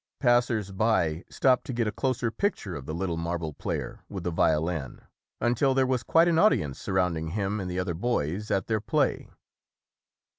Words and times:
Passers 0.19 0.71
by 0.71 1.23
stopped 1.29 1.63
to 1.65 1.73
get 1.73 1.85
a 1.85 1.91
closer 1.91 2.31
picture 2.31 2.73
of 2.73 2.87
the 2.87 2.93
little 2.95 3.17
marble 3.17 3.53
player 3.53 4.03
with 4.09 4.23
the 4.23 4.31
violin 4.31 5.01
until 5.39 5.75
there 5.75 5.85
was 5.85 6.01
quite 6.01 6.27
an 6.27 6.39
audience 6.39 6.79
surround 6.79 7.17
ing 7.19 7.27
him 7.27 7.59
and 7.59 7.69
the 7.69 7.77
other 7.77 7.93
boys 7.93 8.49
at 8.49 8.65
their 8.65 8.81
play. 8.81 9.29